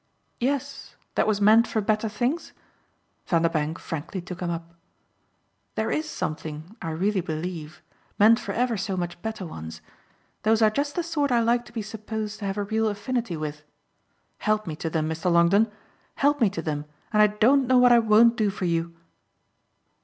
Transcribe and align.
"Yes, 0.39 0.95
that 1.13 1.27
was 1.27 1.39
meant 1.39 1.67
for 1.67 1.79
better 1.79 2.09
things?" 2.09 2.53
Vanderbank 3.27 3.77
frankly 3.77 4.19
took 4.19 4.39
him 4.39 4.49
up. 4.49 4.73
"There 5.75 5.91
IS 5.91 6.09
something, 6.09 6.75
I 6.81 6.89
really 6.89 7.21
believe 7.21 7.83
meant 8.17 8.39
for 8.39 8.51
ever 8.51 8.77
so 8.77 8.97
much 8.97 9.21
better 9.21 9.45
ones. 9.45 9.79
Those 10.41 10.63
are 10.63 10.71
just 10.71 10.95
the 10.95 11.03
sort 11.03 11.31
I 11.31 11.39
like 11.41 11.65
to 11.65 11.71
be 11.71 11.83
supposed 11.83 12.39
to 12.39 12.45
have 12.45 12.57
a 12.57 12.63
real 12.63 12.87
affinity 12.87 13.37
with. 13.37 13.61
Help 14.39 14.65
me 14.65 14.75
to 14.77 14.89
them, 14.89 15.07
Mr. 15.07 15.31
Longdon; 15.31 15.71
help 16.15 16.41
me 16.41 16.49
to 16.49 16.63
them, 16.63 16.85
and 17.13 17.21
I 17.21 17.27
don't 17.27 17.67
know 17.67 17.77
what 17.77 17.91
I 17.91 17.99
won't 17.99 18.35
do 18.35 18.49
for 18.49 18.65
you!" 18.65 18.95